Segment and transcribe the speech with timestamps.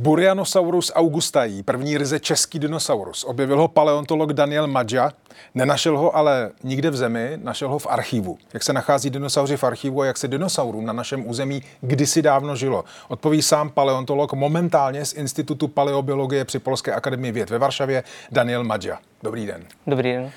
[0.00, 3.24] Burianosaurus augustaí, první ryze český dinosaurus.
[3.24, 5.12] Objevil ho paleontolog Daniel Madja,
[5.54, 8.38] nenašel ho ale nikde v zemi, našel ho v archivu.
[8.54, 12.56] Jak se nachází dinosauři v archivu a jak se dinosaurům na našem území kdysi dávno
[12.56, 12.84] žilo?
[13.08, 18.98] Odpoví sám paleontolog momentálně z Institutu paleobiologie při Polské akademii věd ve Varšavě Daniel Madja.
[19.22, 19.64] Dobrý den.
[19.86, 20.22] Dobrý den.
[20.24, 20.30] Uh,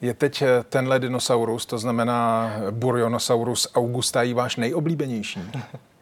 [0.00, 5.40] je teď tenhle dinosaurus, to znamená Burionosaurus augustaí, váš nejoblíbenější?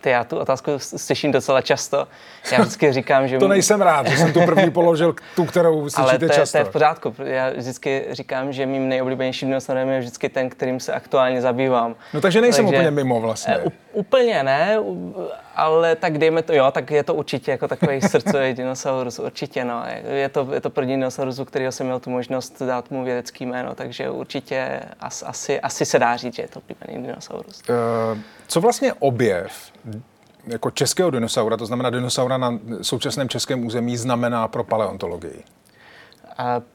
[0.00, 2.08] Ty já tu otázku slyším docela často.
[2.52, 3.38] Já vždycky říkám, že...
[3.38, 6.52] to nejsem rád, že jsem tu první položil, tu, kterou slyšíte Ale to je, často.
[6.52, 7.14] to je v pořádku.
[7.24, 11.96] Já vždycky říkám, že mým nejoblíbenějším dinosaurem je vždycky ten, kterým se aktuálně zabývám.
[12.14, 13.58] No takže nejsem takže, úplně mimo vlastně.
[13.58, 14.78] Uh, úplně ne,
[15.56, 19.82] ale tak dejme to, jo, tak je to určitě jako takový srdcový dinosaurus, určitě, no.
[20.12, 23.46] Je to, je to první dinosaurus, u kterého jsem měl tu možnost dát mu vědecký
[23.46, 27.62] jméno, takže určitě as, asi, asi se dá říct, že je to oblíbený dinosaurus.
[27.68, 28.92] Uh, co vlastně
[29.40, 29.72] objev
[30.46, 35.42] jako českého dinosaura, to znamená dinosaura na současném českém území, znamená pro paleontologii?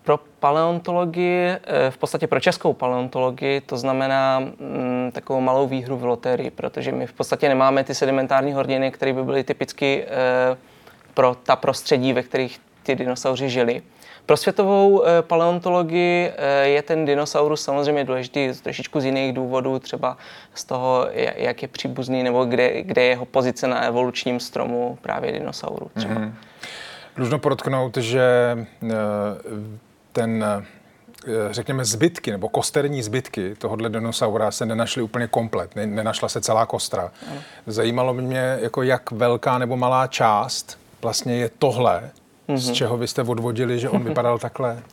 [0.03, 6.05] Pro paleontologii, eh, v podstatě pro českou paleontologii, to znamená mm, takovou malou výhru v
[6.05, 10.57] loterii, protože my v podstatě nemáme ty sedimentární horniny, které by byly typicky eh,
[11.13, 13.81] pro ta prostředí, ve kterých ty dinosauři žili.
[14.25, 16.31] Pro světovou eh, paleontologii
[16.63, 20.17] je ten dinosaurus samozřejmě důležitý z trošičku z jiných důvodů, třeba
[20.53, 25.31] z toho, jak je příbuzný nebo kde, kde je jeho pozice na evolučním stromu právě
[25.31, 26.13] dinosauru třeba.
[26.13, 26.33] Mm-hmm.
[27.15, 28.95] Dlužno podotknout, že eh,
[30.11, 30.65] ten eh,
[31.51, 36.65] řekněme, zbytky nebo kosterní zbytky tohohle dinosaura se nenašly úplně komplet, ne, nenašla se celá
[36.65, 37.11] kostra.
[37.67, 42.11] Zajímalo mě, jako jak velká nebo malá část vlastně je tohle,
[42.47, 42.57] mm-hmm.
[42.57, 44.83] z čeho vy jste odvodili, že on vypadal takhle?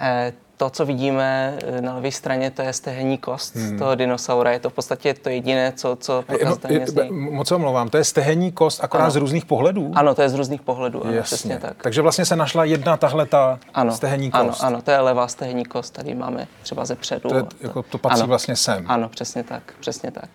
[0.56, 3.78] To, co vidíme eh, na levé straně, to je stehenní kost hmm.
[3.78, 4.52] toho dinosaura.
[4.52, 8.52] Je to v podstatě to jediné, co, co prokazatelně no, Moc omlouvám, to je stehenní
[8.52, 9.10] kost akorát ano.
[9.10, 9.92] z různých pohledů?
[9.94, 11.82] Ano, to je z různých pohledů, ano, přesně tak.
[11.82, 14.42] Takže vlastně se našla jedna tahle ta ano, stehenní kost.
[14.42, 17.28] Ano, ano, to je levá stehenní kost, tady máme třeba ze předu.
[17.28, 18.84] To, je, jako, to patří ano, vlastně sem.
[18.88, 20.28] Ano, přesně tak, přesně tak.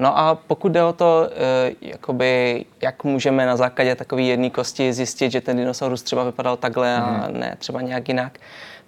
[0.00, 4.92] No a pokud jde o to, eh, jakoby, jak můžeme na základě takové jedné kosti
[4.92, 7.40] zjistit, že ten dinosaurus třeba vypadal takhle a hmm.
[7.40, 8.38] ne třeba nějak jinak,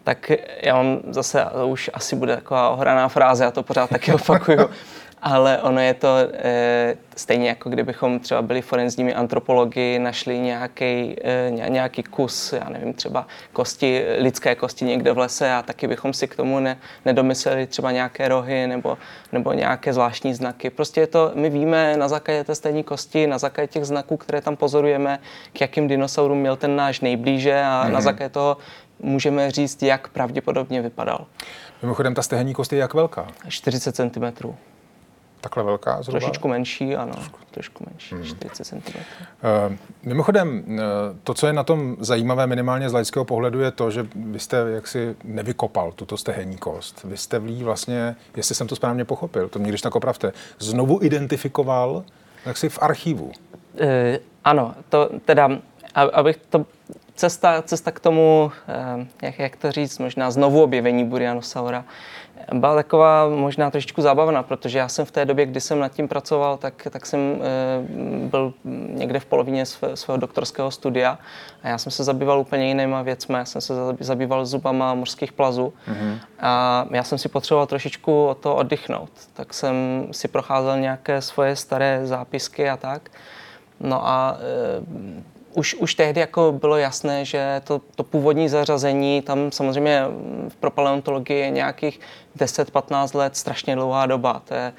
[0.05, 0.33] tak
[0.63, 4.71] já mám zase, už asi bude taková ohraná fráze, já to pořád taky opakuju,
[5.22, 11.50] ale ono je to e, stejně jako kdybychom třeba byli forenzními antropologi, našli nějaký, e,
[11.50, 16.28] nějaký kus, já nevím, třeba kosti, lidské kosti někde v lese a taky bychom si
[16.28, 18.99] k tomu ne, nedomysleli třeba nějaké rohy nebo,
[19.32, 20.71] nebo nějaké zvláštní znaky.
[20.71, 24.41] Prostě je to, my víme na základě té stejné kosti, na základě těch znaků, které
[24.41, 25.19] tam pozorujeme,
[25.53, 27.84] k jakým dinosaurům měl ten náš nejblíže a mm-hmm.
[27.84, 28.03] na mhm.
[28.03, 28.56] základě toho
[29.00, 31.27] můžeme říct, jak pravděpodobně vypadal.
[31.82, 33.27] Mimochodem, ta stehenní kost je jak velká?
[33.49, 34.55] 40 cm.
[35.43, 36.21] Takhle velká zhruba?
[36.21, 37.13] Trošičku menší, ano.
[37.51, 38.25] Trošku menší, hmm.
[38.25, 38.77] 40 cm.
[38.77, 40.79] Uh, mimochodem, uh,
[41.25, 44.57] to, co je na tom zajímavé minimálně z laického pohledu, je to, že vy jste
[44.57, 47.05] jaksi nevykopal tuto stehenní kost.
[47.05, 50.33] Vy jste v ní vlastně, jestli jsem to správně pochopil, to mě když tak opravte,
[50.59, 52.05] znovu identifikoval
[52.47, 53.25] jaksi v archivu.
[53.25, 53.33] Uh,
[54.45, 55.49] ano, to teda,
[55.95, 56.67] abych to
[57.22, 61.84] cesta, cesta k tomu, eh, jak, jak to říct, možná znovu objevení Burianosaura,
[62.53, 66.09] byla taková možná trošičku zábavná, protože já jsem v té době, kdy jsem nad tím
[66.09, 67.38] pracoval, tak, tak jsem e,
[68.28, 68.55] byl
[68.88, 71.19] někde v polovině své, svého doktorského studia
[71.62, 73.34] a já jsem se zabýval úplně jinýma věcmi.
[73.34, 76.19] Já jsem se zabýval zubama mořských plazů mm-hmm.
[76.41, 79.11] a já jsem si potřeboval trošičku o to oddychnout.
[79.32, 83.11] Tak jsem si procházel nějaké svoje staré zápisky a tak.
[83.81, 89.53] No a e, už, už tehdy jako bylo jasné, že to, to původní zařazení, tam
[89.53, 90.03] samozřejmě
[90.61, 92.01] pro paleontologii je nějakých
[92.38, 94.43] 10-15 let strašně dlouhá doba.
[94.48, 94.72] To je,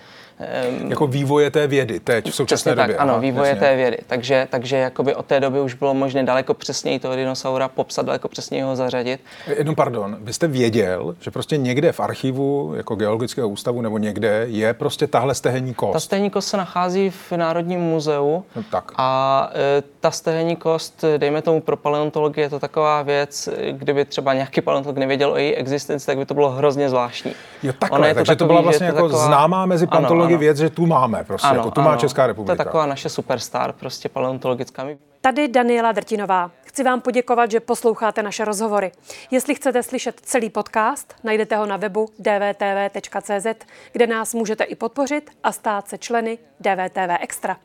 [0.81, 2.95] Um, jako vývoje té vědy teď v současné Přesně době.
[2.95, 3.59] Tak, ano, vývoje jasně.
[3.59, 3.97] té vědy.
[4.07, 8.27] Takže, takže jakoby od té doby už bylo možné daleko přesněji toho dinosaura popsat, daleko
[8.27, 9.21] přesněji ho zařadit.
[9.57, 14.45] Jenom pardon, vy jste věděl, že prostě někde v archivu jako geologického ústavu nebo někde
[14.49, 15.93] je prostě tahle stehenní kost.
[15.93, 18.91] Ta stehenní kost se nachází v Národním muzeu no, tak.
[18.97, 24.33] a e, ta stehenní kost, dejme tomu pro paleontologii, je to taková věc, kdyby třeba
[24.33, 27.33] nějaký paleontolog nevěděl o její existenci, tak by to bylo hrozně zvláštní.
[27.63, 29.25] Jo, takhle, je to takže takový, to byla vlastně jako taková...
[29.25, 31.89] známá mezi paleontology ano, věc, že tu máme prostě, ano, jako tu ano.
[31.89, 32.55] má Česká republika.
[32.55, 34.85] To je taková naše superstar, prostě paleontologická.
[35.21, 36.51] Tady Daniela Drtinová.
[36.65, 38.91] Chci vám poděkovat, že posloucháte naše rozhovory.
[39.31, 45.29] Jestli chcete slyšet celý podcast, najdete ho na webu dvtv.cz, kde nás můžete i podpořit
[45.43, 47.57] a stát se členy DVTV Extra.